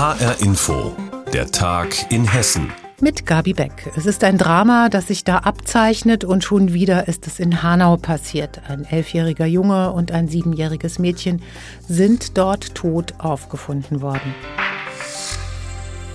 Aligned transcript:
HR 0.00 0.40
Info, 0.40 0.96
der 1.30 1.50
Tag 1.50 2.10
in 2.10 2.26
Hessen. 2.26 2.72
Mit 3.02 3.26
Gabi 3.26 3.52
Beck. 3.52 3.92
Es 3.98 4.06
ist 4.06 4.24
ein 4.24 4.38
Drama, 4.38 4.88
das 4.88 5.08
sich 5.08 5.24
da 5.24 5.40
abzeichnet 5.40 6.24
und 6.24 6.42
schon 6.42 6.72
wieder 6.72 7.06
ist 7.06 7.26
es 7.26 7.38
in 7.38 7.62
Hanau 7.62 7.98
passiert. 7.98 8.62
Ein 8.66 8.86
elfjähriger 8.86 9.44
Junge 9.44 9.92
und 9.92 10.10
ein 10.10 10.26
siebenjähriges 10.26 10.98
Mädchen 10.98 11.42
sind 11.86 12.38
dort 12.38 12.74
tot 12.74 13.12
aufgefunden 13.18 14.00
worden. 14.00 14.34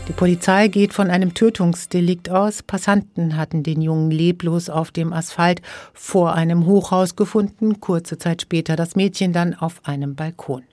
Die 0.07 0.13
Polizei 0.13 0.67
geht 0.67 0.91
von 0.91 1.11
einem 1.11 1.35
Tötungsdelikt 1.35 2.31
aus. 2.31 2.63
Passanten 2.63 3.37
hatten 3.37 3.61
den 3.61 3.83
Jungen 3.83 4.09
leblos 4.09 4.67
auf 4.67 4.89
dem 4.89 5.13
Asphalt 5.13 5.61
vor 5.93 6.33
einem 6.33 6.65
Hochhaus 6.65 7.15
gefunden, 7.15 7.81
kurze 7.81 8.17
Zeit 8.17 8.41
später 8.41 8.75
das 8.75 8.95
Mädchen 8.95 9.31
dann 9.31 9.53
auf 9.53 9.81
einem 9.83 10.15
Balkon. 10.15 10.63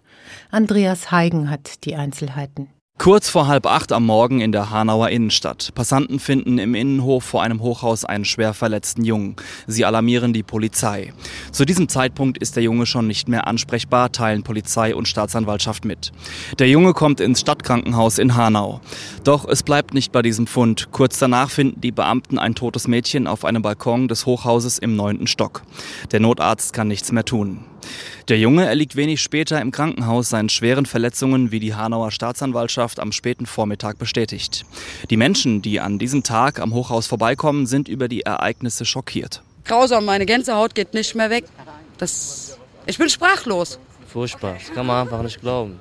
Andreas 0.51 1.11
Heigen 1.11 1.51
hat 1.51 1.85
die 1.85 1.95
Einzelheiten. 1.95 2.69
Kurz 3.03 3.29
vor 3.29 3.49
halb 3.49 3.67
acht 3.67 3.91
am 3.91 4.07
Morgen 4.07 4.41
in 4.41 4.53
der 4.53 4.71
Hanauer 4.71 5.09
Innenstadt. 5.09 5.73
Passanten 5.75 6.21
finden 6.21 6.59
im 6.59 6.77
Innenhof 6.77 7.25
vor 7.25 7.43
einem 7.43 7.61
Hochhaus 7.61 8.05
einen 8.05 8.25
schwer 8.25 8.55
verletzten 8.55 9.05
Jungen. 9.05 9.35
Sie 9.67 9.85
alarmieren 9.85 10.33
die 10.33 10.45
Polizei. 10.45 11.13
Zu 11.51 11.65
diesem 11.65 11.89
Zeitpunkt 11.89 12.39
ist 12.39 12.55
der 12.55 12.63
Junge 12.63 12.87
schon 12.87 13.09
nicht 13.09 13.27
mehr 13.29 13.49
ansprechbar, 13.49 14.13
teilen 14.13 14.45
Polizei 14.45 14.95
und 14.95 15.09
Staatsanwaltschaft 15.09 15.85
mit. 15.85 16.13
Der 16.61 16.69
Junge 16.69 16.93
kommt 16.93 17.19
ins 17.19 17.41
Stadtkrankenhaus 17.41 18.19
in 18.19 18.37
Hanau. 18.37 18.81
Doch 19.25 19.49
es 19.49 19.65
bleibt 19.65 19.95
nicht 19.95 20.13
bei 20.13 20.23
diesem 20.23 20.47
Fund. 20.47 20.93
Kurz 20.93 21.19
danach 21.19 21.51
finden 21.51 21.81
die 21.81 21.91
Beamten 21.91 22.39
ein 22.39 22.55
totes 22.55 22.87
Mädchen 22.87 23.27
auf 23.27 23.45
einem 23.45 23.63
Balkon 23.63 24.07
des 24.07 24.27
Hochhauses 24.27 24.79
im 24.79 24.95
neunten 24.95 25.27
Stock. 25.27 25.63
Der 26.13 26.21
Notarzt 26.21 26.73
kann 26.73 26.87
nichts 26.87 27.11
mehr 27.11 27.25
tun. 27.25 27.65
Der 28.29 28.39
Junge 28.39 28.67
erliegt 28.67 28.97
wenig 28.97 29.21
später 29.21 29.61
im 29.61 29.73
Krankenhaus 29.73 30.29
seinen 30.29 30.49
schweren 30.49 30.87
Verletzungen, 30.87 31.51
wie 31.51 31.61
die 31.61 31.75
Hanauer 31.75 32.11
Staatsanwaltschaft 32.11 33.01
am 33.01 33.13
späten 33.13 33.47
Vormittag 33.47 33.99
bestätigt. 33.99 34.65
Die 35.11 35.17
Menschen, 35.17 35.63
die 35.63 35.81
an 35.81 35.99
diesem 35.99 36.23
Tag 36.23 36.61
am 36.61 36.73
Hochhaus 36.73 37.07
vorbeikommen, 37.07 37.67
sind 37.67 37.89
über 37.89 38.09
die 38.09 38.23
Ereignisse 38.23 38.85
schockiert. 38.85 39.43
Grausam, 39.65 40.05
meine 40.05 40.27
Gänsehaut 40.27 40.75
geht 40.75 40.95
nicht 40.95 41.15
mehr 41.15 41.31
weg. 41.31 41.45
Das, 41.99 42.59
ich 42.87 42.99
bin 42.99 43.09
sprachlos. 43.09 43.79
Furchtbar, 44.07 44.55
das 44.55 44.73
kann 44.75 44.87
man 44.87 45.07
einfach 45.07 45.23
nicht 45.23 45.41
glauben. 45.41 45.81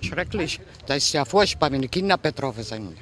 Schrecklich. 0.00 0.60
Das 0.86 0.98
ist 0.98 1.12
ja 1.12 1.24
furchtbar, 1.24 1.70
wenn 1.72 1.82
die 1.82 1.88
Kinder 1.88 2.16
betroffen 2.16 2.62
sind. 2.62 2.96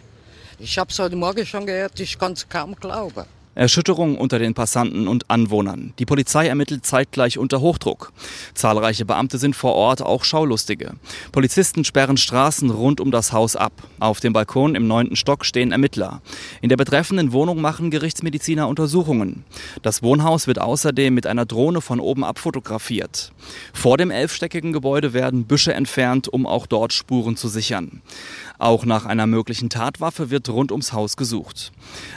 Ich 0.58 0.78
habe 0.78 0.90
es 0.90 0.98
heute 0.98 1.16
Morgen 1.16 1.44
schon 1.44 1.66
gehört, 1.66 1.98
ich 2.00 2.18
kann 2.18 2.32
es 2.32 2.48
kaum 2.48 2.74
glauben. 2.76 3.24
Erschütterung 3.54 4.16
unter 4.16 4.38
den 4.38 4.54
Passanten 4.54 5.08
und 5.08 5.30
Anwohnern. 5.30 5.92
Die 5.98 6.06
Polizei 6.06 6.48
ermittelt 6.48 6.84
zeitgleich 6.84 7.38
unter 7.38 7.60
Hochdruck. 7.60 8.12
Zahlreiche 8.54 9.04
Beamte 9.04 9.38
sind 9.38 9.54
vor 9.54 9.74
Ort, 9.74 10.02
auch 10.02 10.24
Schaulustige. 10.24 10.94
Polizisten 11.32 11.84
sperren 11.84 12.16
Straßen 12.16 12.70
rund 12.70 13.00
um 13.00 13.10
das 13.10 13.32
Haus 13.32 13.56
ab. 13.56 13.72
Auf 14.00 14.20
dem 14.20 14.32
Balkon 14.32 14.74
im 14.74 14.86
neunten 14.86 15.16
Stock 15.16 15.44
stehen 15.44 15.72
Ermittler. 15.72 16.20
In 16.60 16.68
der 16.68 16.76
betreffenden 16.76 17.32
Wohnung 17.32 17.60
machen 17.60 17.90
Gerichtsmediziner 17.90 18.68
Untersuchungen. 18.68 19.44
Das 19.82 20.02
Wohnhaus 20.02 20.46
wird 20.46 20.60
außerdem 20.60 21.14
mit 21.14 21.26
einer 21.26 21.46
Drohne 21.46 21.80
von 21.80 22.00
oben 22.00 22.24
abfotografiert. 22.24 23.32
Vor 23.72 23.96
dem 23.96 24.10
elfstöckigen 24.10 24.72
Gebäude 24.72 25.12
werden 25.12 25.44
Büsche 25.44 25.74
entfernt, 25.74 26.28
um 26.28 26.46
auch 26.46 26.66
dort 26.66 26.92
Spuren 26.92 27.36
zu 27.36 27.48
sichern. 27.48 28.02
Auch 28.58 28.84
nach 28.84 29.04
einer 29.04 29.26
möglichen 29.26 29.70
Tatwaffe 29.70 30.30
wird 30.30 30.48
rund 30.48 30.70
ums 30.70 30.92
Haus 30.92 31.16
gesucht. 31.16 31.72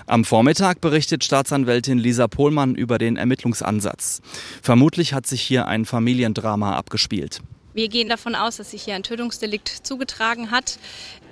Am 0.05 0.23
Vormittag 0.23 0.81
berichtet 0.81 1.23
Staatsanwältin 1.23 1.97
Lisa 1.97 2.27
Pohlmann 2.27 2.75
über 2.75 2.97
den 2.97 3.17
Ermittlungsansatz. 3.17 4.21
Vermutlich 4.61 5.13
hat 5.13 5.25
sich 5.25 5.41
hier 5.41 5.67
ein 5.67 5.85
Familiendrama 5.85 6.75
abgespielt. 6.75 7.41
Wir 7.73 7.89
gehen 7.89 8.09
davon 8.09 8.33
aus, 8.33 8.57
dass 8.57 8.71
sich 8.71 8.81
hier 8.81 8.95
ein 8.95 9.03
Tötungsdelikt 9.03 9.67
zugetragen 9.69 10.49
hat. 10.49 10.79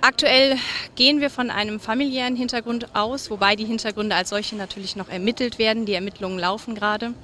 Aktuell 0.00 0.56
gehen 0.94 1.20
wir 1.20 1.28
von 1.28 1.50
einem 1.50 1.80
familiären 1.80 2.36
Hintergrund 2.36 2.94
aus, 2.94 3.30
wobei 3.30 3.56
die 3.56 3.64
Hintergründe 3.64 4.14
als 4.14 4.28
solche 4.28 4.54
natürlich 4.54 4.94
noch 4.94 5.08
ermittelt 5.08 5.58
werden. 5.58 5.86
Die 5.86 5.94
Ermittlungen 5.94 6.38
laufen 6.38 6.76
gerade. 6.76 7.14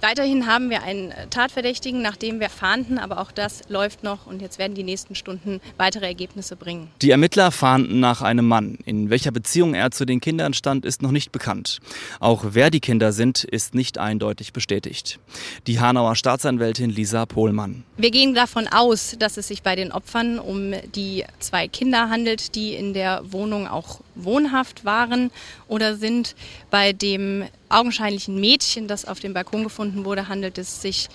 Weiterhin 0.00 0.46
haben 0.46 0.70
wir 0.70 0.82
einen 0.82 1.12
Tatverdächtigen, 1.30 2.02
nach 2.02 2.16
dem 2.16 2.40
wir 2.40 2.50
fahnden, 2.50 2.98
aber 2.98 3.18
auch 3.18 3.32
das 3.32 3.62
läuft 3.68 4.04
noch 4.04 4.26
und 4.26 4.40
jetzt 4.40 4.58
werden 4.58 4.74
die 4.74 4.84
nächsten 4.84 5.14
Stunden 5.14 5.60
weitere 5.76 6.06
Ergebnisse 6.06 6.56
bringen. 6.56 6.88
Die 7.02 7.10
Ermittler 7.10 7.50
fahnden 7.50 7.98
nach 7.98 8.22
einem 8.22 8.46
Mann. 8.46 8.78
In 8.84 9.10
welcher 9.10 9.32
Beziehung 9.32 9.74
er 9.74 9.90
zu 9.90 10.04
den 10.04 10.20
Kindern 10.20 10.54
stand, 10.54 10.84
ist 10.84 11.02
noch 11.02 11.10
nicht 11.10 11.32
bekannt. 11.32 11.80
Auch 12.20 12.44
wer 12.50 12.70
die 12.70 12.80
Kinder 12.80 13.12
sind, 13.12 13.44
ist 13.44 13.74
nicht 13.74 13.98
eindeutig 13.98 14.52
bestätigt. 14.52 15.18
Die 15.66 15.80
Hanauer 15.80 16.14
Staatsanwältin 16.14 16.90
Lisa 16.90 17.26
Pohlmann. 17.26 17.84
Wir 17.96 18.10
gehen 18.10 18.34
davon 18.34 18.68
aus, 18.68 19.16
dass 19.18 19.36
es 19.36 19.48
sich 19.48 19.62
bei 19.62 19.74
den 19.74 19.90
Opfern 19.90 20.38
um 20.38 20.72
die 20.94 21.24
zwei 21.40 21.66
Kinder 21.66 22.08
handelt, 22.08 22.54
die 22.54 22.74
in 22.74 22.94
der 22.94 23.22
Wohnung 23.32 23.66
auch 23.66 24.00
wohnhaft 24.24 24.84
waren 24.84 25.30
oder 25.66 25.96
sind. 25.96 26.34
Bei 26.70 26.92
dem 26.92 27.44
augenscheinlichen 27.68 28.40
Mädchen, 28.40 28.88
das 28.88 29.04
auf 29.04 29.20
dem 29.20 29.34
Balkon 29.34 29.64
gefunden 29.64 30.04
wurde, 30.04 30.28
handelt 30.28 30.58
es 30.58 30.82
sich, 30.82 31.08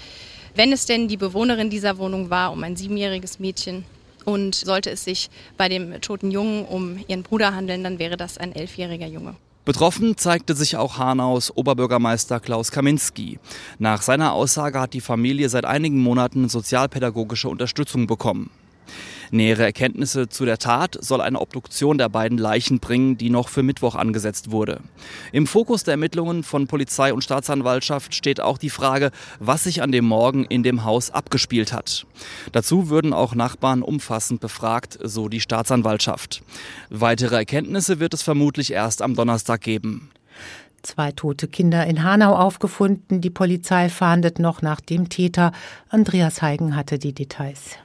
wenn 0.56 0.72
es 0.72 0.86
denn 0.86 1.08
die 1.08 1.18
Bewohnerin 1.18 1.70
dieser 1.70 1.98
Wohnung 1.98 2.30
war, 2.30 2.52
um 2.52 2.64
ein 2.64 2.76
siebenjähriges 2.76 3.40
Mädchen. 3.40 3.86
Und 4.26 4.56
sollte 4.56 4.90
es 4.90 5.04
sich 5.04 5.30
bei 5.58 5.68
dem 5.68 6.00
toten 6.00 6.32
Jungen 6.32 6.66
um 6.66 6.98
ihren 7.08 7.24
Bruder 7.24 7.54
handeln, 7.54 7.84
dann 7.84 8.00
wäre 8.00 8.16
das 8.16 8.38
ein 8.38 8.54
elfjähriger 8.56 9.08
Junge. 9.08 9.36
Betroffen 9.66 10.18
zeigte 10.18 10.56
sich 10.56 10.76
auch 10.76 10.98
Hanaus 10.98 11.50
Oberbürgermeister 11.56 12.42
Klaus 12.42 12.70
Kaminski. 12.72 13.40
Nach 13.80 14.02
seiner 14.02 14.34
Aussage 14.34 14.78
hat 14.78 14.94
die 14.94 15.00
Familie 15.00 15.48
seit 15.48 15.64
einigen 15.64 16.00
Monaten 16.00 16.50
sozialpädagogische 16.50 17.48
Unterstützung 17.48 18.06
bekommen. 18.06 18.50
Nähere 19.32 19.64
Erkenntnisse 19.64 20.30
zu 20.30 20.46
der 20.46 20.60
Tat 20.60 20.98
soll 21.02 21.22
eine 21.22 21.40
Obduktion 21.40 21.98
der 21.98 22.10
beiden 22.10 22.38
Leichen 22.38 22.80
bringen, 22.80 23.18
die 23.18 23.30
noch 23.30 23.50
für 23.50 23.64
Mittwoch 23.64 23.96
angesetzt 23.96 24.52
wurde. 24.52 24.82
Im 25.32 25.48
Fokus 25.48 25.84
der 25.84 25.94
Ermittlungen 25.94 26.44
von 26.44 26.68
Polizei 26.68 27.14
und 27.14 27.24
Staatsanwaltschaft 27.24 28.14
steht 28.14 28.42
auch 28.42 28.58
die 28.58 28.70
Frage, 28.70 29.12
was 29.40 29.64
sich 29.64 29.82
an 29.82 29.92
dem 29.92 30.06
Morgen 30.06 30.46
in 30.46 30.64
dem 30.64 30.84
Haus 30.84 31.10
abgespielt 31.10 31.74
hat. 31.74 32.06
Dazu 32.52 32.90
würden 32.90 33.14
auch 33.14 33.36
Nachbarn 33.36 33.82
umfassend 33.82 34.40
befragt, 34.40 35.00
so 35.02 35.30
die 35.30 35.40
Staatsanwaltschaft. 35.40 36.44
Weitere 36.90 37.36
Erkenntnisse 37.36 38.00
wird 38.00 38.14
es 38.14 38.22
vermutlich 38.22 38.72
erst 38.72 39.02
am 39.02 39.16
Donnerstag 39.16 39.62
geben. 39.62 40.12
Zwei 40.84 41.14
tote 41.14 41.48
Kinder 41.48 41.88
in 41.88 42.04
Hanau 42.04 42.36
aufgefunden. 42.36 43.22
Die 43.22 43.30
Polizei 43.30 43.88
fahndet 43.88 44.38
noch 44.38 44.62
nach 44.62 44.82
dem 44.82 45.08
Täter. 45.08 45.54
Andreas 45.90 46.42
Heigen 46.42 46.76
hatte 46.76 47.00
die 47.00 47.14
Details. 47.14 47.78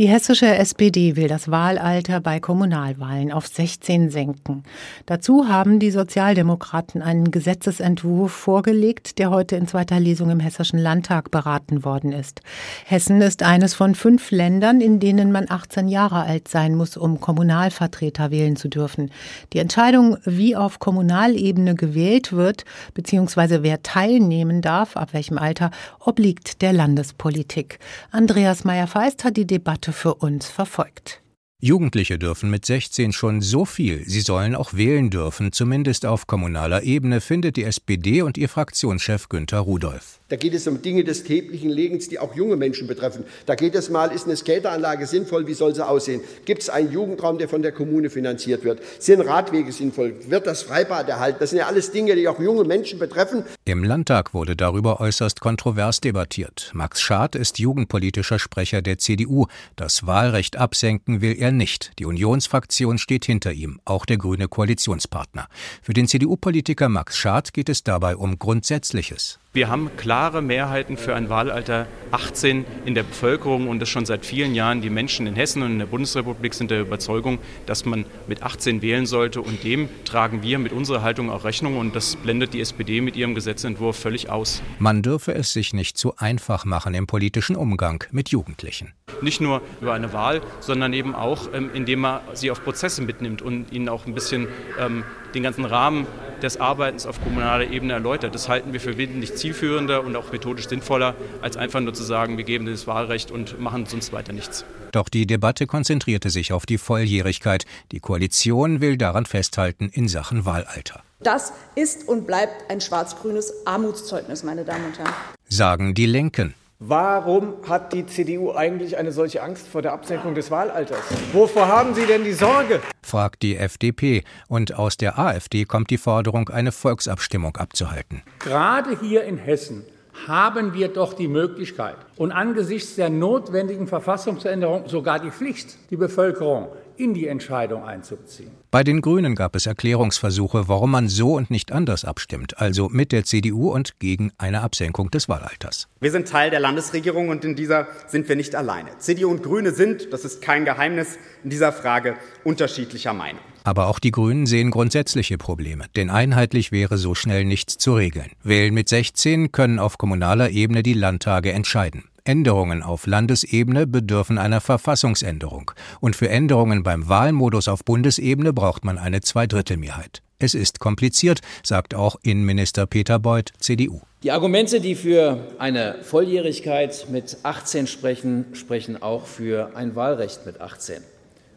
Die 0.00 0.08
hessische 0.08 0.46
SPD 0.46 1.14
will 1.14 1.28
das 1.28 1.50
Wahlalter 1.50 2.20
bei 2.20 2.40
Kommunalwahlen 2.40 3.30
auf 3.32 3.46
16 3.46 4.10
senken. 4.10 4.62
Dazu 5.04 5.46
haben 5.46 5.78
die 5.78 5.90
Sozialdemokraten 5.90 7.02
einen 7.02 7.30
Gesetzesentwurf 7.30 8.32
vorgelegt, 8.32 9.18
der 9.18 9.30
heute 9.30 9.56
in 9.56 9.68
zweiter 9.68 10.00
Lesung 10.00 10.30
im 10.30 10.40
Hessischen 10.40 10.78
Landtag 10.78 11.30
beraten 11.30 11.84
worden 11.84 12.12
ist. 12.12 12.40
Hessen 12.86 13.20
ist 13.20 13.42
eines 13.42 13.74
von 13.74 13.94
fünf 13.94 14.30
Ländern, 14.30 14.80
in 14.80 15.00
denen 15.00 15.32
man 15.32 15.50
18 15.50 15.86
Jahre 15.86 16.22
alt 16.22 16.48
sein 16.48 16.74
muss, 16.74 16.96
um 16.96 17.20
Kommunalvertreter 17.20 18.30
wählen 18.30 18.56
zu 18.56 18.68
dürfen. 18.68 19.10
Die 19.52 19.58
Entscheidung, 19.58 20.16
wie 20.24 20.56
auf 20.56 20.78
Kommunalebene 20.78 21.74
gewählt 21.74 22.32
wird, 22.32 22.64
beziehungsweise 22.94 23.62
wer 23.62 23.82
teilnehmen 23.82 24.62
darf, 24.62 24.96
ab 24.96 25.12
welchem 25.12 25.36
Alter, 25.36 25.70
obliegt 25.98 26.62
der 26.62 26.72
Landespolitik. 26.72 27.78
Andreas 28.10 28.64
Meyer-Feist 28.64 29.24
hat 29.24 29.36
die 29.36 29.46
Debatte 29.46 29.59
für 29.92 30.14
uns 30.14 30.48
verfolgt. 30.48 31.22
Jugendliche 31.62 32.18
dürfen 32.18 32.48
mit 32.48 32.64
16 32.64 33.12
schon 33.12 33.42
so 33.42 33.66
viel, 33.66 34.08
sie 34.08 34.22
sollen 34.22 34.54
auch 34.54 34.72
wählen 34.72 35.10
dürfen, 35.10 35.52
zumindest 35.52 36.06
auf 36.06 36.26
kommunaler 36.26 36.84
Ebene, 36.84 37.20
findet 37.20 37.56
die 37.56 37.64
SPD 37.64 38.22
und 38.22 38.38
ihr 38.38 38.48
Fraktionschef 38.48 39.28
Günter 39.28 39.58
Rudolph. 39.58 40.20
Da 40.30 40.36
geht 40.36 40.54
es 40.54 40.66
um 40.68 40.80
Dinge 40.80 41.04
des 41.04 41.24
täglichen 41.24 41.68
Lebens, 41.68 42.08
die 42.08 42.18
auch 42.18 42.34
junge 42.34 42.56
Menschen 42.56 42.86
betreffen. 42.86 43.24
Da 43.46 43.56
geht 43.56 43.74
es 43.74 43.90
mal, 43.90 44.12
ist 44.12 44.26
eine 44.26 44.36
Skateranlage 44.36 45.06
sinnvoll, 45.06 45.48
wie 45.48 45.54
soll 45.54 45.74
sie 45.74 45.86
aussehen? 45.86 46.22
Gibt 46.46 46.62
es 46.62 46.70
einen 46.70 46.92
Jugendraum, 46.92 47.36
der 47.36 47.48
von 47.48 47.62
der 47.62 47.72
Kommune 47.72 48.08
finanziert 48.08 48.64
wird? 48.64 48.80
Sind 49.00 49.20
Radwege 49.20 49.72
sinnvoll? 49.72 50.14
Wird 50.28 50.46
das 50.46 50.62
Freibad 50.62 51.08
erhalten? 51.08 51.38
Das 51.40 51.50
sind 51.50 51.58
ja 51.58 51.66
alles 51.66 51.90
Dinge, 51.90 52.14
die 52.14 52.28
auch 52.28 52.38
junge 52.38 52.64
Menschen 52.64 52.98
betreffen. 52.98 53.42
Im 53.64 53.82
Landtag 53.82 54.32
wurde 54.32 54.54
darüber 54.54 55.00
äußerst 55.00 55.40
kontrovers 55.40 56.00
debattiert. 56.00 56.70
Max 56.74 57.02
Schad 57.02 57.34
ist 57.34 57.58
jugendpolitischer 57.58 58.38
Sprecher 58.38 58.82
der 58.82 58.98
CDU. 58.98 59.46
Das 59.74 60.06
Wahlrecht 60.06 60.56
absenken 60.56 61.20
will 61.20 61.36
er 61.36 61.49
nicht. 61.56 61.92
Die 61.98 62.04
Unionsfraktion 62.04 62.98
steht 62.98 63.24
hinter 63.24 63.52
ihm, 63.52 63.80
auch 63.84 64.06
der 64.06 64.18
grüne 64.18 64.46
Koalitionspartner. 64.46 65.48
Für 65.82 65.92
den 65.92 66.06
CDU-Politiker 66.06 66.88
Max 66.88 67.16
Schad 67.16 67.52
geht 67.52 67.68
es 67.68 67.82
dabei 67.82 68.14
um 68.16 68.38
Grundsätzliches. 68.38 69.39
Wir 69.52 69.68
haben 69.68 69.90
klare 69.96 70.42
Mehrheiten 70.42 70.96
für 70.96 71.16
ein 71.16 71.28
Wahlalter 71.28 71.88
18 72.12 72.64
in 72.84 72.94
der 72.94 73.02
Bevölkerung 73.02 73.66
und 73.66 73.80
das 73.80 73.88
schon 73.88 74.06
seit 74.06 74.24
vielen 74.24 74.54
Jahren. 74.54 74.80
Die 74.80 74.90
Menschen 74.90 75.26
in 75.26 75.34
Hessen 75.34 75.62
und 75.64 75.72
in 75.72 75.78
der 75.80 75.86
Bundesrepublik 75.86 76.54
sind 76.54 76.70
der 76.70 76.80
Überzeugung, 76.80 77.40
dass 77.66 77.84
man 77.84 78.04
mit 78.28 78.44
18 78.44 78.80
wählen 78.80 79.06
sollte 79.06 79.40
und 79.40 79.64
dem 79.64 79.88
tragen 80.04 80.44
wir 80.44 80.60
mit 80.60 80.72
unserer 80.72 81.02
Haltung 81.02 81.30
auch 81.30 81.42
Rechnung 81.42 81.78
und 81.78 81.96
das 81.96 82.14
blendet 82.14 82.54
die 82.54 82.60
SPD 82.60 83.00
mit 83.00 83.16
ihrem 83.16 83.34
Gesetzentwurf 83.34 83.96
völlig 83.96 84.30
aus. 84.30 84.62
Man 84.78 85.02
dürfe 85.02 85.34
es 85.34 85.52
sich 85.52 85.72
nicht 85.72 85.98
zu 85.98 86.16
einfach 86.16 86.64
machen 86.64 86.94
im 86.94 87.08
politischen 87.08 87.56
Umgang 87.56 88.04
mit 88.12 88.28
Jugendlichen. 88.28 88.92
Nicht 89.20 89.40
nur 89.40 89.62
über 89.80 89.94
eine 89.94 90.12
Wahl, 90.12 90.42
sondern 90.60 90.92
eben 90.92 91.12
auch, 91.12 91.52
ähm, 91.52 91.70
indem 91.74 92.02
man 92.02 92.20
sie 92.34 92.52
auf 92.52 92.62
Prozesse 92.62 93.02
mitnimmt 93.02 93.42
und 93.42 93.72
ihnen 93.72 93.88
auch 93.88 94.06
ein 94.06 94.14
bisschen 94.14 94.46
ähm, 94.78 95.02
den 95.34 95.42
ganzen 95.42 95.64
Rahmen 95.64 96.06
des 96.42 96.58
Arbeitens 96.58 97.06
auf 97.06 97.22
kommunaler 97.22 97.70
Ebene 97.70 97.92
erläutert. 97.92 98.34
Das 98.34 98.48
halten 98.48 98.72
wir 98.72 98.80
für 98.80 98.96
wesentlich 98.96 99.34
zielführender 99.40 100.04
und 100.04 100.14
auch 100.16 100.30
methodisch 100.32 100.68
sinnvoller, 100.68 101.14
als 101.42 101.56
einfach 101.56 101.80
nur 101.80 101.94
zu 101.94 102.04
sagen, 102.04 102.36
wir 102.36 102.44
geben 102.44 102.66
das 102.66 102.86
Wahlrecht 102.86 103.30
und 103.30 103.60
machen 103.60 103.86
sonst 103.86 104.12
weiter 104.12 104.32
nichts. 104.32 104.64
Doch 104.92 105.08
die 105.08 105.26
Debatte 105.26 105.66
konzentrierte 105.66 106.30
sich 106.30 106.52
auf 106.52 106.66
die 106.66 106.78
Volljährigkeit. 106.78 107.64
Die 107.92 108.00
Koalition 108.00 108.80
will 108.80 108.96
daran 108.96 109.26
festhalten 109.26 109.88
in 109.92 110.08
Sachen 110.08 110.44
Wahlalter. 110.44 111.02
Das 111.20 111.52
ist 111.74 112.08
und 112.08 112.26
bleibt 112.26 112.70
ein 112.70 112.80
schwarz-grünes 112.80 113.66
Armutszeugnis, 113.66 114.42
meine 114.42 114.64
Damen 114.64 114.86
und 114.86 114.98
Herren. 114.98 115.12
Sagen 115.48 115.94
die 115.94 116.06
Linken. 116.06 116.54
Warum 116.82 117.56
hat 117.68 117.92
die 117.92 118.06
CDU 118.06 118.52
eigentlich 118.52 118.96
eine 118.96 119.12
solche 119.12 119.42
Angst 119.42 119.68
vor 119.68 119.82
der 119.82 119.92
Absenkung 119.92 120.34
des 120.34 120.50
Wahlalters? 120.50 121.04
Wovor 121.34 121.68
haben 121.68 121.94
Sie 121.94 122.06
denn 122.06 122.24
die 122.24 122.32
Sorge? 122.32 122.80
fragt 123.02 123.42
die 123.42 123.54
FDP. 123.58 124.24
Und 124.48 124.78
aus 124.78 124.96
der 124.96 125.18
AfD 125.18 125.66
kommt 125.66 125.90
die 125.90 125.98
Forderung, 125.98 126.48
eine 126.48 126.72
Volksabstimmung 126.72 127.58
abzuhalten. 127.58 128.22
Gerade 128.38 128.98
hier 128.98 129.24
in 129.24 129.36
Hessen 129.36 129.84
haben 130.26 130.72
wir 130.72 130.88
doch 130.88 131.12
die 131.12 131.28
Möglichkeit 131.28 131.96
und 132.16 132.32
angesichts 132.32 132.94
der 132.94 133.10
notwendigen 133.10 133.86
Verfassungsänderung 133.86 134.88
sogar 134.88 135.18
die 135.18 135.30
Pflicht, 135.30 135.76
die 135.90 135.96
Bevölkerung 135.96 136.68
in 137.00 137.14
die 137.14 137.26
Entscheidung 137.26 137.82
einzubeziehen. 137.84 138.50
Bei 138.70 138.84
den 138.84 139.00
Grünen 139.00 139.34
gab 139.34 139.56
es 139.56 139.66
Erklärungsversuche, 139.66 140.68
warum 140.68 140.90
man 140.90 141.08
so 141.08 141.34
und 141.34 141.50
nicht 141.50 141.72
anders 141.72 142.04
abstimmt, 142.04 142.58
also 142.58 142.88
mit 142.90 143.10
der 143.10 143.24
CDU 143.24 143.70
und 143.70 143.98
gegen 143.98 144.32
eine 144.36 144.60
Absenkung 144.60 145.10
des 145.10 145.28
Wahlalters. 145.28 145.88
Wir 146.00 146.10
sind 146.10 146.28
Teil 146.28 146.50
der 146.50 146.60
Landesregierung 146.60 147.30
und 147.30 147.44
in 147.44 147.56
dieser 147.56 147.88
sind 148.06 148.28
wir 148.28 148.36
nicht 148.36 148.54
alleine. 148.54 148.98
CDU 148.98 149.30
und 149.30 149.42
Grüne 149.42 149.72
sind, 149.72 150.12
das 150.12 150.24
ist 150.24 150.42
kein 150.42 150.64
Geheimnis, 150.64 151.18
in 151.42 151.50
dieser 151.50 151.72
Frage 151.72 152.16
unterschiedlicher 152.44 153.14
Meinung. 153.14 153.40
Aber 153.64 153.88
auch 153.88 153.98
die 153.98 154.10
Grünen 154.10 154.46
sehen 154.46 154.70
grundsätzliche 154.70 155.38
Probleme, 155.38 155.86
denn 155.96 156.10
einheitlich 156.10 156.70
wäre 156.70 156.98
so 156.98 157.14
schnell 157.14 157.44
nichts 157.44 157.78
zu 157.78 157.94
regeln. 157.94 158.30
Wählen 158.42 158.74
mit 158.74 158.88
16 158.88 159.52
können 159.52 159.78
auf 159.78 159.98
kommunaler 159.98 160.50
Ebene 160.50 160.82
die 160.82 160.94
Landtage 160.94 161.52
entscheiden. 161.52 162.04
Änderungen 162.30 162.84
auf 162.84 163.08
Landesebene 163.08 163.88
bedürfen 163.88 164.38
einer 164.38 164.60
Verfassungsänderung. 164.60 165.72
Und 165.98 166.14
für 166.14 166.28
Änderungen 166.28 166.84
beim 166.84 167.08
Wahlmodus 167.08 167.66
auf 167.66 167.84
Bundesebene 167.84 168.52
braucht 168.52 168.84
man 168.84 168.98
eine 168.98 169.20
Zweidrittelmehrheit. 169.20 170.22
Es 170.38 170.54
ist 170.54 170.78
kompliziert, 170.78 171.40
sagt 171.64 171.92
auch 171.92 172.14
Innenminister 172.22 172.86
Peter 172.86 173.18
Beuth, 173.18 173.50
CDU. 173.58 174.02
Die 174.22 174.30
Argumente, 174.30 174.80
die 174.80 174.94
für 174.94 175.48
eine 175.58 175.96
Volljährigkeit 176.02 177.08
mit 177.10 177.38
18 177.42 177.88
sprechen, 177.88 178.44
sprechen 178.52 179.02
auch 179.02 179.26
für 179.26 179.72
ein 179.74 179.96
Wahlrecht 179.96 180.46
mit 180.46 180.60
18. 180.60 181.02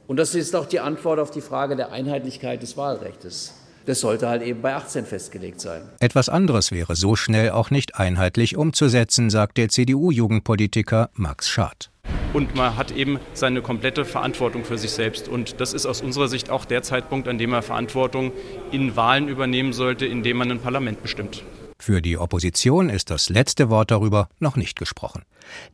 Und 0.08 0.18
das 0.18 0.34
ist 0.34 0.56
auch 0.56 0.66
die 0.66 0.80
Antwort 0.80 1.20
auf 1.20 1.30
die 1.30 1.42
Frage 1.42 1.76
der 1.76 1.92
Einheitlichkeit 1.92 2.64
des 2.64 2.78
Wahlrechts. 2.78 3.54
Das 3.86 4.00
sollte 4.00 4.30
halt 4.30 4.42
eben 4.42 4.62
bei 4.62 4.76
18 4.76 5.06
festgelegt 5.06 5.60
sein. 5.60 5.82
Etwas 6.00 6.30
anderes 6.30 6.72
wäre 6.72 6.96
so 6.96 7.16
schnell 7.16 7.52
auch 7.52 7.70
nicht 7.70 7.96
einheitlich 7.96 8.56
umzusetzen, 8.56 9.30
sagt 9.30 9.58
der 9.58 9.70
CDU-Jugendpolitiker 9.70 11.10
Max 11.14 11.50
Schad. 11.50 11.90
Und 12.34 12.56
man 12.56 12.78
hat 12.78 12.92
eben 12.92 13.20
seine 13.34 13.62
komplette 13.62 14.06
Verantwortung 14.06 14.64
für 14.66 14.78
sich 14.78 14.92
selbst. 14.92 15.28
Und 15.28 15.62
das 15.62 15.74
ist 15.74 15.86
aus 15.86 16.02
unserer 16.02 16.28
Sicht 16.28 16.50
auch 16.50 16.66
der 16.66 16.82
Zeitpunkt, 16.82 17.28
an 17.28 17.38
dem 17.38 17.52
man 17.52 17.62
Verantwortung 17.62 18.32
in 18.72 18.96
Wahlen 18.96 19.28
übernehmen 19.28 19.74
sollte, 19.74 20.06
indem 20.06 20.38
man 20.38 20.52
ein 20.52 20.60
Parlament 20.60 21.04
bestimmt. 21.04 21.44
Für 21.80 22.02
die 22.02 22.18
Opposition 22.18 22.90
ist 22.90 23.10
das 23.10 23.30
letzte 23.30 23.70
Wort 23.70 23.92
darüber 23.92 24.30
noch 24.40 24.56
nicht 24.56 24.80
gesprochen. 24.80 25.24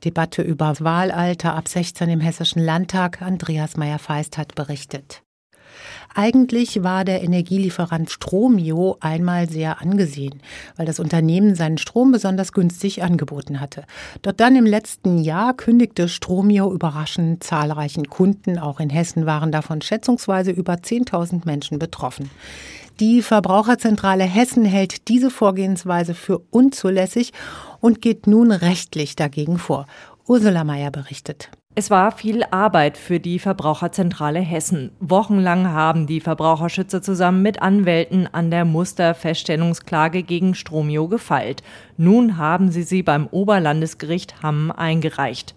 Debatte 0.03 0.41
über 0.41 0.73
Wahlalter 0.79 1.55
ab 1.55 1.67
16 1.67 2.09
im 2.09 2.19
Hessischen 2.19 2.63
Landtag. 2.63 3.21
Andreas 3.21 3.77
Meyer-Feist 3.77 4.37
hat 4.37 4.55
berichtet. 4.55 5.21
Eigentlich 6.15 6.83
war 6.83 7.05
der 7.05 7.23
Energielieferant 7.23 8.09
Stromio 8.09 8.97
einmal 8.99 9.49
sehr 9.49 9.81
angesehen, 9.81 10.41
weil 10.75 10.85
das 10.85 10.99
Unternehmen 10.99 11.55
seinen 11.55 11.77
Strom 11.77 12.11
besonders 12.11 12.51
günstig 12.51 13.03
angeboten 13.03 13.59
hatte. 13.59 13.85
Doch 14.21 14.31
dann 14.31 14.55
im 14.55 14.65
letzten 14.65 15.19
Jahr 15.19 15.53
kündigte 15.53 16.09
Stromio 16.09 16.73
überraschend 16.73 17.43
zahlreichen 17.43 18.09
Kunden, 18.09 18.57
auch 18.57 18.79
in 18.79 18.89
Hessen 18.89 19.25
waren 19.25 19.51
davon 19.51 19.81
schätzungsweise 19.81 20.51
über 20.51 20.73
10.000 20.73 21.45
Menschen 21.45 21.79
betroffen. 21.79 22.29
Die 22.99 23.21
Verbraucherzentrale 23.21 24.25
Hessen 24.25 24.65
hält 24.65 25.07
diese 25.07 25.29
Vorgehensweise 25.29 26.13
für 26.13 26.39
unzulässig 26.49 27.31
und 27.79 28.01
geht 28.01 28.27
nun 28.27 28.51
rechtlich 28.51 29.15
dagegen 29.15 29.57
vor. 29.57 29.85
Ursula 30.27 30.65
Mayer 30.65 30.91
berichtet. 30.91 31.49
Es 31.79 31.89
war 31.89 32.11
viel 32.11 32.43
Arbeit 32.51 32.97
für 32.97 33.21
die 33.21 33.39
Verbraucherzentrale 33.39 34.41
Hessen. 34.41 34.91
Wochenlang 34.99 35.69
haben 35.71 36.07
die 36.07 36.19
Verbraucherschützer 36.19 37.01
zusammen 37.01 37.41
mit 37.41 37.61
Anwälten 37.61 38.27
an 38.29 38.51
der 38.51 38.65
Musterfeststellungsklage 38.65 40.23
gegen 40.23 40.55
Stromio 40.55 41.07
gefeilt. 41.07 41.63
Nun 41.95 42.35
haben 42.35 42.69
sie 42.69 42.83
sie 42.83 43.01
beim 43.01 43.27
Oberlandesgericht 43.27 44.43
Hamm 44.43 44.71
eingereicht. 44.71 45.55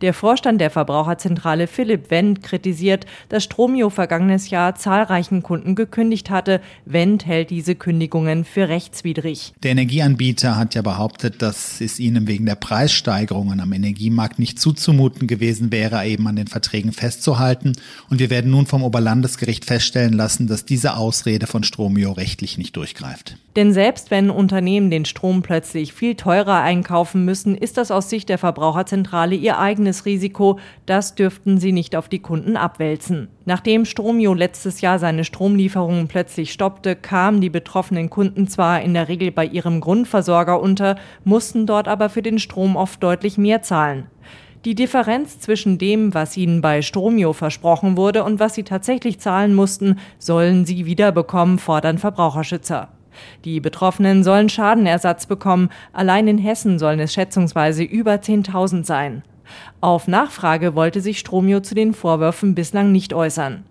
Der 0.00 0.14
Vorstand 0.14 0.60
der 0.60 0.70
Verbraucherzentrale 0.70 1.66
Philipp 1.66 2.10
Wendt 2.10 2.42
kritisiert, 2.42 3.06
dass 3.28 3.44
Stromio 3.44 3.90
vergangenes 3.90 4.50
Jahr 4.50 4.74
zahlreichen 4.74 5.42
Kunden 5.42 5.74
gekündigt 5.74 6.30
hatte. 6.30 6.60
Wendt 6.84 7.26
hält 7.26 7.50
diese 7.50 7.74
Kündigungen 7.74 8.44
für 8.44 8.68
rechtswidrig. 8.68 9.52
Der 9.62 9.72
Energieanbieter 9.72 10.56
hat 10.56 10.74
ja 10.74 10.82
behauptet, 10.82 11.42
dass 11.42 11.80
es 11.80 12.00
ihnen 12.00 12.26
wegen 12.26 12.46
der 12.46 12.54
Preissteigerungen 12.54 13.60
am 13.60 13.72
Energiemarkt 13.72 14.38
nicht 14.38 14.58
zuzumuten 14.58 15.26
gewesen 15.26 15.72
wäre, 15.72 16.04
eben 16.06 16.26
an 16.26 16.36
den 16.36 16.46
Verträgen 16.46 16.92
festzuhalten. 16.92 17.72
Und 18.08 18.18
wir 18.18 18.30
werden 18.30 18.50
nun 18.50 18.66
vom 18.66 18.82
Oberlandesgericht 18.82 19.64
feststellen 19.64 20.14
lassen, 20.14 20.46
dass 20.46 20.64
diese 20.64 20.96
Ausrede 20.96 21.46
von 21.46 21.64
Stromio 21.64 22.12
rechtlich 22.12 22.58
nicht 22.58 22.76
durchgreift. 22.76 23.36
Denn 23.56 23.72
selbst 23.72 24.10
wenn 24.10 24.30
Unternehmen 24.30 24.90
den 24.90 25.04
Strom 25.04 25.42
plötzlich 25.42 25.92
viel 25.92 26.14
teurer 26.14 26.60
einkaufen 26.60 27.24
müssen, 27.24 27.56
ist 27.56 27.76
das 27.76 27.90
aus 27.90 28.08
Sicht 28.08 28.28
der 28.28 28.38
Verbraucherzentrale 28.38 29.34
ihr 29.34 29.58
eigenes 29.60 30.06
Risiko. 30.06 30.58
Das 30.86 31.14
dürften 31.14 31.58
sie 31.58 31.72
nicht 31.72 31.94
auf 31.94 32.08
die 32.08 32.18
Kunden 32.18 32.56
abwälzen. 32.56 33.28
Nachdem 33.44 33.84
Stromio 33.84 34.34
letztes 34.34 34.80
Jahr 34.80 34.98
seine 34.98 35.24
Stromlieferungen 35.24 36.08
plötzlich 36.08 36.52
stoppte, 36.52 36.96
kamen 36.96 37.40
die 37.40 37.50
betroffenen 37.50 38.10
Kunden 38.10 38.48
zwar 38.48 38.82
in 38.82 38.94
der 38.94 39.08
Regel 39.08 39.30
bei 39.30 39.44
ihrem 39.44 39.80
Grundversorger 39.80 40.60
unter, 40.60 40.96
mussten 41.24 41.66
dort 41.66 41.86
aber 41.86 42.08
für 42.08 42.22
den 42.22 42.38
Strom 42.38 42.76
oft 42.76 43.02
deutlich 43.02 43.38
mehr 43.38 43.62
zahlen. 43.62 44.06
Die 44.66 44.74
Differenz 44.74 45.40
zwischen 45.40 45.78
dem, 45.78 46.12
was 46.12 46.36
ihnen 46.36 46.60
bei 46.60 46.82
Stromio 46.82 47.32
versprochen 47.32 47.96
wurde 47.96 48.24
und 48.24 48.40
was 48.40 48.54
sie 48.54 48.62
tatsächlich 48.62 49.18
zahlen 49.18 49.54
mussten, 49.54 49.98
sollen 50.18 50.66
sie 50.66 50.84
wiederbekommen, 50.84 51.58
fordern 51.58 51.96
Verbraucherschützer. 51.96 52.88
Die 53.44 53.60
Betroffenen 53.60 54.22
sollen 54.22 54.48
Schadenersatz 54.48 55.26
bekommen. 55.26 55.70
Allein 55.92 56.28
in 56.28 56.38
Hessen 56.38 56.78
sollen 56.78 57.00
es 57.00 57.14
schätzungsweise 57.14 57.82
über 57.82 58.14
10.000 58.14 58.84
sein. 58.84 59.22
Auf 59.80 60.08
Nachfrage 60.08 60.74
wollte 60.74 61.00
sich 61.00 61.18
Stromio 61.18 61.60
zu 61.60 61.74
den 61.74 61.94
Vorwürfen 61.94 62.54
bislang 62.54 62.92
nicht 62.92 63.14
äußern. 63.14 63.64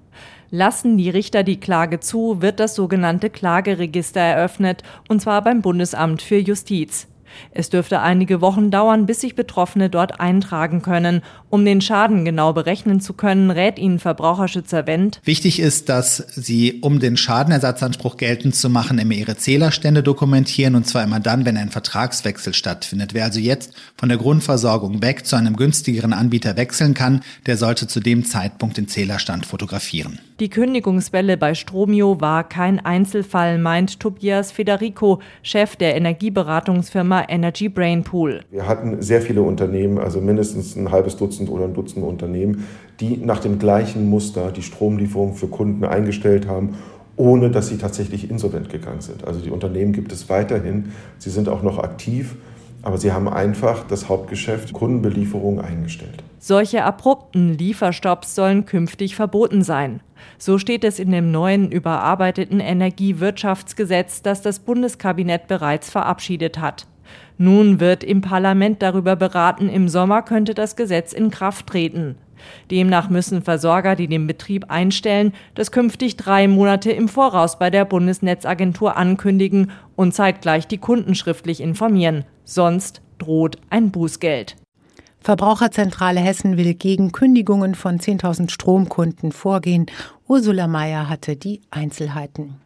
Lassen 0.51 0.97
die 0.97 1.09
Richter 1.09 1.43
die 1.43 1.59
Klage 1.59 1.99
zu, 1.99 2.41
wird 2.41 2.59
das 2.59 2.73
sogenannte 2.73 3.29
Klageregister 3.29 4.19
eröffnet, 4.19 4.81
und 5.07 5.21
zwar 5.21 5.43
beim 5.43 5.61
Bundesamt 5.61 6.21
für 6.21 6.37
Justiz. 6.37 7.07
Es 7.51 7.69
dürfte 7.69 8.01
einige 8.01 8.41
Wochen 8.41 8.71
dauern, 8.71 9.05
bis 9.05 9.21
sich 9.21 9.35
Betroffene 9.35 9.89
dort 9.89 10.19
eintragen 10.19 10.81
können. 10.81 11.21
Um 11.51 11.65
den 11.65 11.81
Schaden 11.81 12.25
genau 12.25 12.53
berechnen 12.53 13.01
zu 13.01 13.13
können, 13.13 13.49
rät 13.49 13.79
Ihnen 13.79 13.97
Verbraucherschützer 13.97 14.85
Wendt. 14.85 15.19
Wichtig 15.23 15.59
ist, 15.59 15.89
dass 15.89 16.17
Sie, 16.17 16.79
um 16.81 16.99
den 16.99 17.17
Schadenersatzanspruch 17.17 18.17
geltend 18.17 18.55
zu 18.55 18.69
machen, 18.69 18.99
immer 18.99 19.15
Ihre 19.15 19.35
Zählerstände 19.35 20.03
dokumentieren 20.03 20.75
und 20.75 20.85
zwar 20.85 21.03
immer 21.03 21.19
dann, 21.19 21.45
wenn 21.45 21.57
ein 21.57 21.71
Vertragswechsel 21.71 22.53
stattfindet. 22.53 23.15
Wer 23.15 23.25
also 23.25 23.39
jetzt 23.39 23.73
von 23.97 24.09
der 24.09 24.19
Grundversorgung 24.19 25.01
weg 25.01 25.25
zu 25.25 25.37
einem 25.37 25.55
günstigeren 25.55 26.13
Anbieter 26.13 26.55
wechseln 26.55 26.93
kann, 26.93 27.21
der 27.47 27.57
sollte 27.57 27.87
zu 27.87 27.99
dem 27.99 28.25
Zeitpunkt 28.25 28.77
den 28.77 28.87
Zählerstand 28.87 29.47
fotografieren. 29.47 30.19
Die 30.39 30.49
Kündigungswelle 30.49 31.35
bei 31.35 31.55
Stromio 31.55 32.21
war 32.21 32.47
kein 32.47 32.79
Einzelfall, 32.79 33.57
meint 33.57 33.99
Tobias 33.99 34.51
Federico, 34.51 35.19
Chef 35.41 35.75
der 35.75 35.95
Energieberatungsfirma 35.95 37.25
Energy 37.27 37.69
Brain 37.69 38.03
Pool. 38.03 38.41
Wir 38.51 38.67
hatten 38.67 39.01
sehr 39.01 39.21
viele 39.21 39.41
Unternehmen, 39.41 39.97
also 39.97 40.21
mindestens 40.21 40.75
ein 40.75 40.91
halbes 40.91 41.17
Dutzend 41.17 41.38
oder 41.47 41.65
ein 41.65 41.73
Dutzend 41.73 42.03
Unternehmen, 42.03 42.67
die 42.99 43.15
nach 43.15 43.39
dem 43.39 43.59
gleichen 43.59 44.09
Muster 44.09 44.51
die 44.51 44.63
Stromlieferung 44.63 45.35
für 45.35 45.47
Kunden 45.47 45.85
eingestellt 45.85 46.47
haben 46.47 46.75
ohne 47.19 47.49
dass 47.51 47.67
sie 47.67 47.77
tatsächlich 47.77 48.31
insolvent 48.31 48.69
gegangen 48.69 49.01
sind. 49.01 49.27
Also 49.27 49.41
die 49.41 49.49
Unternehmen 49.49 49.91
gibt 49.91 50.13
es 50.13 50.29
weiterhin, 50.29 50.93
sie 51.17 51.29
sind 51.29 51.49
auch 51.49 51.63
noch 51.63 51.77
aktiv, 51.77 52.35
aber 52.81 52.97
sie 52.97 53.11
haben 53.11 53.27
einfach 53.27 53.83
das 53.85 54.07
Hauptgeschäft 54.07 54.71
Kundenbelieferung 54.71 55.59
eingestellt. 55.59 56.23
Solche 56.39 56.85
abrupten 56.85 57.57
Lieferstopps 57.57 58.35
sollen 58.35 58.65
künftig 58.65 59.17
verboten 59.17 59.63
sein. 59.63 59.99
So 60.37 60.57
steht 60.57 60.85
es 60.85 60.97
in 60.97 61.11
dem 61.11 61.29
neuen 61.29 61.69
überarbeiteten 61.73 62.61
Energiewirtschaftsgesetz, 62.61 64.21
das 64.21 64.41
das 64.41 64.59
Bundeskabinett 64.59 65.47
bereits 65.47 65.89
verabschiedet 65.89 66.59
hat. 66.59 66.87
Nun 67.37 67.79
wird 67.79 68.03
im 68.03 68.21
Parlament 68.21 68.81
darüber 68.81 69.15
beraten, 69.15 69.69
im 69.69 69.87
Sommer 69.87 70.21
könnte 70.21 70.53
das 70.53 70.75
Gesetz 70.75 71.13
in 71.13 71.29
Kraft 71.29 71.67
treten. 71.67 72.15
Demnach 72.71 73.09
müssen 73.09 73.41
Versorger, 73.41 73.95
die 73.95 74.07
den 74.07 74.27
Betrieb 74.27 74.65
einstellen, 74.69 75.33
das 75.55 75.71
künftig 75.71 76.17
drei 76.17 76.47
Monate 76.47 76.91
im 76.91 77.07
Voraus 77.07 77.59
bei 77.59 77.69
der 77.69 77.85
Bundesnetzagentur 77.85 78.97
ankündigen 78.97 79.71
und 79.95 80.13
zeitgleich 80.13 80.67
die 80.67 80.77
Kunden 80.77 81.15
schriftlich 81.15 81.61
informieren. 81.61 82.25
Sonst 82.43 83.01
droht 83.17 83.57
ein 83.69 83.91
Bußgeld. 83.91 84.55
Verbraucherzentrale 85.21 86.21
Hessen 86.21 86.57
will 86.57 86.73
gegen 86.73 87.11
Kündigungen 87.11 87.75
von 87.75 87.99
10.000 87.99 88.49
Stromkunden 88.49 89.31
vorgehen. 89.31 89.85
Ursula 90.27 90.67
Mayer 90.67 91.09
hatte 91.09 91.35
die 91.35 91.61
Einzelheiten. 91.71 92.61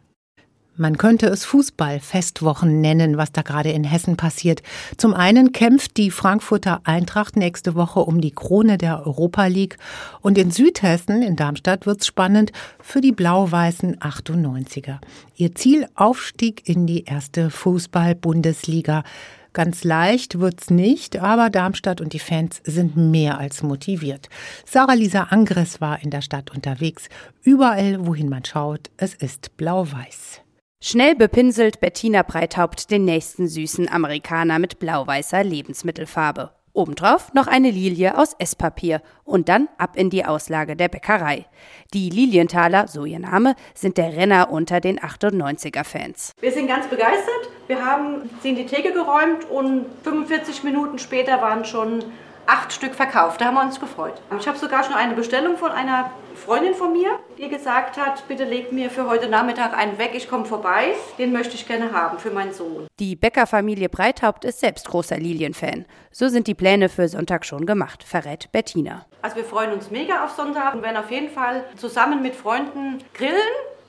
Man 0.76 0.98
könnte 0.98 1.26
es 1.26 1.44
Fußballfestwochen 1.44 2.80
nennen, 2.80 3.16
was 3.16 3.30
da 3.30 3.42
gerade 3.42 3.70
in 3.70 3.84
Hessen 3.84 4.16
passiert. 4.16 4.60
Zum 4.96 5.14
einen 5.14 5.52
kämpft 5.52 5.96
die 5.96 6.10
Frankfurter 6.10 6.80
Eintracht 6.82 7.36
nächste 7.36 7.76
Woche 7.76 8.00
um 8.00 8.20
die 8.20 8.32
Krone 8.32 8.76
der 8.76 9.06
Europa 9.06 9.46
League 9.46 9.76
und 10.20 10.36
in 10.36 10.50
Südhessen, 10.50 11.22
in 11.22 11.36
Darmstadt, 11.36 11.86
wird's 11.86 12.08
spannend 12.08 12.50
für 12.80 13.00
die 13.00 13.12
blau-weißen 13.12 13.98
98er. 14.00 14.98
Ihr 15.36 15.54
Ziel 15.54 15.86
Aufstieg 15.94 16.68
in 16.68 16.88
die 16.88 17.04
erste 17.04 17.50
Fußball-Bundesliga. 17.50 19.04
Ganz 19.52 19.84
leicht 19.84 20.40
wird's 20.40 20.70
nicht, 20.70 21.20
aber 21.20 21.50
Darmstadt 21.50 22.00
und 22.00 22.12
die 22.12 22.18
Fans 22.18 22.60
sind 22.64 22.96
mehr 22.96 23.38
als 23.38 23.62
motiviert. 23.62 24.28
Sarah-Lisa 24.66 25.28
Angres 25.30 25.80
war 25.80 26.02
in 26.02 26.10
der 26.10 26.22
Stadt 26.22 26.50
unterwegs. 26.52 27.08
Überall, 27.44 28.04
wohin 28.04 28.28
man 28.28 28.44
schaut, 28.44 28.90
es 28.96 29.14
ist 29.14 29.56
blau-weiß. 29.56 30.43
Schnell 30.86 31.14
bepinselt 31.14 31.80
Bettina 31.80 32.20
Breithaupt 32.20 32.90
den 32.90 33.06
nächsten 33.06 33.48
süßen 33.48 33.90
Amerikaner 33.90 34.58
mit 34.58 34.78
blau-weißer 34.80 35.42
Lebensmittelfarbe. 35.42 36.50
Obendrauf 36.74 37.32
noch 37.32 37.46
eine 37.46 37.70
Lilie 37.70 38.18
aus 38.18 38.34
Esspapier 38.38 39.00
und 39.24 39.48
dann 39.48 39.70
ab 39.78 39.96
in 39.96 40.10
die 40.10 40.26
Auslage 40.26 40.76
der 40.76 40.88
Bäckerei. 40.88 41.46
Die 41.94 42.10
Lilienthaler, 42.10 42.86
so 42.86 43.06
ihr 43.06 43.18
Name, 43.18 43.56
sind 43.72 43.96
der 43.96 44.14
Renner 44.14 44.50
unter 44.50 44.80
den 44.80 44.98
98er-Fans. 45.00 46.34
Wir 46.42 46.52
sind 46.52 46.66
ganz 46.66 46.86
begeistert. 46.88 47.48
Wir 47.66 47.82
haben 47.82 48.28
sie 48.42 48.50
in 48.50 48.56
die 48.56 48.66
Theke 48.66 48.92
geräumt 48.92 49.48
und 49.48 49.86
45 50.02 50.64
Minuten 50.64 50.98
später 50.98 51.40
waren 51.40 51.64
schon 51.64 52.04
acht 52.46 52.72
Stück 52.72 52.94
verkauft. 52.94 53.40
Da 53.40 53.46
haben 53.46 53.54
wir 53.54 53.62
uns 53.62 53.80
gefreut. 53.80 54.14
Ich 54.38 54.46
habe 54.48 54.58
sogar 54.58 54.84
schon 54.84 54.94
eine 54.94 55.14
Bestellung 55.14 55.56
von 55.56 55.70
einer 55.70 56.10
Freundin 56.34 56.74
von 56.74 56.92
mir, 56.92 57.18
die 57.38 57.48
gesagt 57.48 57.96
hat, 57.96 58.26
bitte 58.28 58.44
legt 58.44 58.72
mir 58.72 58.90
für 58.90 59.08
heute 59.08 59.28
Nachmittag 59.28 59.76
einen 59.76 59.98
weg, 59.98 60.10
ich 60.14 60.28
komme 60.28 60.44
vorbei. 60.44 60.94
Den 61.18 61.32
möchte 61.32 61.54
ich 61.54 61.66
gerne 61.66 61.92
haben 61.92 62.18
für 62.18 62.30
meinen 62.30 62.52
Sohn. 62.52 62.86
Die 62.98 63.16
Bäckerfamilie 63.16 63.88
Breithaupt 63.88 64.44
ist 64.44 64.60
selbst 64.60 64.88
großer 64.88 65.16
Lilienfan. 65.16 65.86
So 66.10 66.28
sind 66.28 66.46
die 66.46 66.54
Pläne 66.54 66.88
für 66.88 67.08
Sonntag 67.08 67.46
schon 67.46 67.66
gemacht, 67.66 68.02
verrät 68.02 68.50
Bettina. 68.52 69.06
Also 69.22 69.36
wir 69.36 69.44
freuen 69.44 69.72
uns 69.72 69.90
mega 69.90 70.24
auf 70.24 70.32
Sonntag 70.32 70.74
und 70.74 70.82
werden 70.82 70.96
auf 70.96 71.10
jeden 71.10 71.30
Fall 71.30 71.64
zusammen 71.76 72.20
mit 72.20 72.34
Freunden 72.34 72.98
grillen 73.14 73.38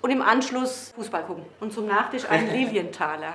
und 0.01 0.11
im 0.11 0.21
Anschluss 0.21 0.93
Fußball 0.95 1.23
gucken. 1.23 1.43
Und 1.59 1.73
zum 1.73 1.87
Nachtisch 1.87 2.29
einen 2.29 2.49
Lilienthaler. 2.53 3.33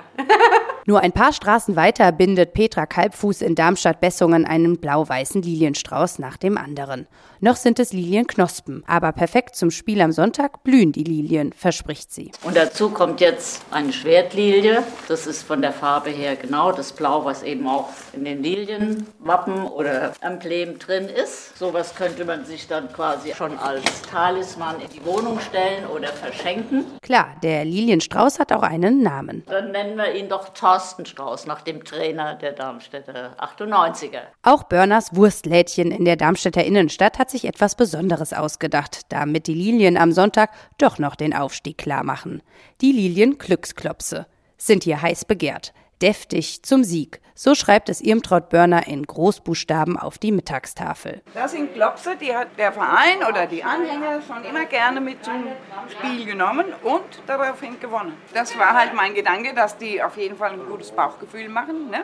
Nur 0.91 0.99
ein 0.99 1.13
paar 1.13 1.31
Straßen 1.31 1.77
weiter 1.77 2.11
bindet 2.11 2.51
Petra 2.51 2.85
Kalbfuß 2.85 3.43
in 3.43 3.55
Darmstadt-Bessungen 3.55 4.45
einen 4.45 4.77
blau-weißen 4.77 5.41
Lilienstrauß 5.41 6.19
nach 6.19 6.35
dem 6.35 6.57
anderen. 6.57 7.07
Noch 7.39 7.55
sind 7.55 7.79
es 7.79 7.93
Lilienknospen, 7.93 8.83
aber 8.85 9.13
perfekt 9.13 9.55
zum 9.55 9.71
Spiel 9.71 10.01
am 10.01 10.11
Sonntag 10.11 10.63
blühen 10.63 10.91
die 10.91 11.05
Lilien, 11.05 11.53
verspricht 11.53 12.13
sie. 12.13 12.31
Und 12.43 12.57
dazu 12.57 12.89
kommt 12.89 13.21
jetzt 13.21 13.63
eine 13.71 13.93
Schwertlilie. 13.93 14.83
Das 15.07 15.27
ist 15.27 15.43
von 15.43 15.61
der 15.61 15.71
Farbe 15.71 16.09
her 16.09 16.35
genau 16.35 16.73
das 16.73 16.91
Blau, 16.91 17.23
was 17.23 17.41
eben 17.41 17.67
auch 17.67 17.87
in 18.11 18.25
den 18.25 18.43
Lilienwappen 18.43 19.63
oder 19.67 20.11
Emblem 20.19 20.77
drin 20.77 21.05
ist. 21.07 21.57
Sowas 21.57 21.95
könnte 21.95 22.25
man 22.25 22.43
sich 22.43 22.67
dann 22.67 22.91
quasi 22.91 23.33
schon 23.33 23.57
als 23.57 23.81
Talisman 24.11 24.75
in 24.81 24.89
die 24.89 25.03
Wohnung 25.05 25.39
stellen 25.39 25.87
oder 25.87 26.09
verschenken. 26.09 26.83
Klar, 27.01 27.29
der 27.41 27.63
Lilienstrauß 27.63 28.39
hat 28.39 28.51
auch 28.51 28.63
einen 28.63 29.01
Namen. 29.01 29.43
Dann 29.47 29.71
nennen 29.71 29.95
wir 29.95 30.13
ihn 30.13 30.27
doch 30.27 30.49
Thorsten 30.49 30.80
Strauß 31.05 31.45
nach 31.45 31.61
dem 31.61 31.83
Trainer 31.83 32.35
der 32.35 32.53
Darmstädter 32.53 33.35
98er. 33.39 34.21
Auch 34.43 34.63
Börners 34.63 35.15
Wurstlädchen 35.15 35.91
in 35.91 36.05
der 36.05 36.15
Darmstädter 36.15 36.63
Innenstadt 36.63 37.19
hat 37.19 37.29
sich 37.29 37.45
etwas 37.45 37.75
Besonderes 37.75 38.33
ausgedacht, 38.33 39.01
damit 39.09 39.47
die 39.47 39.53
Lilien 39.53 39.97
am 39.97 40.11
Sonntag 40.11 40.51
doch 40.77 40.99
noch 40.99 41.15
den 41.15 41.33
Aufstieg 41.33 41.77
klar 41.77 42.03
machen. 42.03 42.41
Die 42.81 42.91
Lilien 42.91 43.37
Glücksklopse 43.37 44.25
sind 44.57 44.83
hier 44.83 45.01
heiß 45.01 45.25
begehrt. 45.25 45.73
Deftig 46.01 46.63
zum 46.63 46.83
Sieg. 46.83 47.21
So 47.35 47.53
schreibt 47.53 47.87
es 47.87 48.01
Irmtraut 48.01 48.49
Börner 48.49 48.87
in 48.87 49.03
Großbuchstaben 49.05 49.97
auf 49.97 50.17
die 50.17 50.31
Mittagstafel. 50.31 51.21
Das 51.33 51.51
sind 51.51 51.73
Klopse, 51.73 52.15
die 52.19 52.35
hat 52.35 52.47
der 52.57 52.71
Verein 52.71 53.19
oder 53.27 53.45
die 53.45 53.63
Anhänger 53.63 54.21
schon 54.21 54.43
immer 54.43 54.65
gerne 54.65 54.99
mit 54.99 55.23
zum 55.23 55.45
Spiel 55.89 56.25
genommen 56.25 56.65
und 56.83 57.03
daraufhin 57.27 57.79
gewonnen. 57.79 58.13
Das 58.33 58.57
war 58.57 58.73
halt 58.73 58.95
mein 58.95 59.13
Gedanke, 59.13 59.53
dass 59.53 59.77
die 59.77 60.01
auf 60.01 60.17
jeden 60.17 60.37
Fall 60.37 60.53
ein 60.53 60.65
gutes 60.67 60.91
Bauchgefühl 60.91 61.49
machen. 61.49 61.91
Ne? 61.91 62.03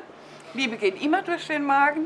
Liebe 0.54 0.78
geht 0.78 1.02
immer 1.02 1.24
durch 1.24 1.48
den 1.48 1.64
Magen 1.64 2.06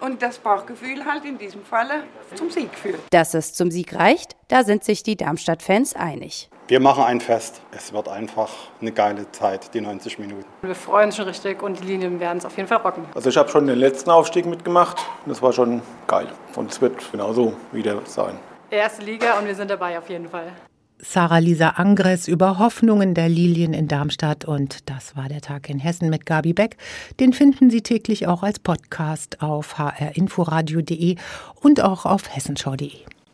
und 0.00 0.22
das 0.22 0.38
Bauchgefühl 0.38 1.04
halt 1.04 1.24
in 1.24 1.38
diesem 1.38 1.64
Falle 1.64 2.04
zum 2.34 2.50
Sieg 2.50 2.72
führt. 2.74 3.00
Dass 3.10 3.34
es 3.34 3.52
zum 3.52 3.70
Sieg 3.70 3.94
reicht, 3.94 4.36
da 4.48 4.64
sind 4.64 4.84
sich 4.84 5.02
die 5.02 5.16
Darmstadt-Fans 5.16 5.94
einig. 5.94 6.50
Wir 6.70 6.78
machen 6.78 7.02
ein 7.02 7.20
Fest. 7.20 7.62
Es 7.76 7.92
wird 7.92 8.06
einfach 8.06 8.48
eine 8.80 8.92
geile 8.92 9.28
Zeit, 9.32 9.74
die 9.74 9.80
90 9.80 10.20
Minuten. 10.20 10.44
Wir 10.62 10.76
freuen 10.76 11.06
uns 11.06 11.16
schon 11.16 11.26
richtig 11.26 11.64
und 11.64 11.80
die 11.80 11.84
Linien 11.84 12.20
werden 12.20 12.38
es 12.38 12.44
auf 12.44 12.56
jeden 12.56 12.68
Fall 12.68 12.78
rocken. 12.78 13.02
Also 13.12 13.28
ich 13.28 13.36
habe 13.36 13.48
schon 13.48 13.66
den 13.66 13.76
letzten 13.76 14.08
Aufstieg 14.08 14.46
mitgemacht. 14.46 14.96
Das 15.26 15.42
war 15.42 15.52
schon 15.52 15.82
geil. 16.06 16.28
Und 16.54 16.70
es 16.70 16.80
wird 16.80 17.10
genauso 17.10 17.54
wieder 17.72 18.00
sein. 18.04 18.38
Erste 18.70 19.02
Liga 19.02 19.36
und 19.40 19.48
wir 19.48 19.54
sind 19.56 19.68
dabei 19.68 19.98
auf 19.98 20.08
jeden 20.08 20.28
Fall. 20.28 20.52
Sarah-Lisa 21.00 21.70
Angres 21.70 22.28
über 22.28 22.60
Hoffnungen 22.60 23.14
der 23.14 23.28
Lilien 23.28 23.74
in 23.74 23.88
Darmstadt 23.88 24.44
und 24.44 24.88
das 24.88 25.16
war 25.16 25.28
der 25.28 25.40
Tag 25.40 25.68
in 25.68 25.80
Hessen 25.80 26.08
mit 26.08 26.24
Gabi 26.24 26.52
Beck. 26.52 26.76
Den 27.18 27.32
finden 27.32 27.70
Sie 27.70 27.82
täglich 27.82 28.28
auch 28.28 28.44
als 28.44 28.60
Podcast 28.60 29.42
auf 29.42 29.76
hrinforadio.de 29.76 31.16
und 31.62 31.80
auch 31.80 32.06
auf 32.06 32.32
hessenschau.de. 32.32 32.92